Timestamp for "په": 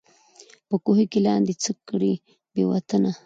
0.67-0.75